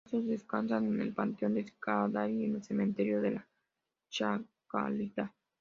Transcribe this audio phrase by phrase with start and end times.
[0.09, 3.47] Sus restos descansan en el panteón de Sadaic en el Cementerio de la
[4.09, 5.31] Chacarita.